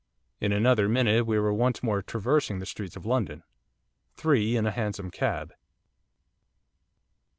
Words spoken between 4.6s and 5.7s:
a hansom cab.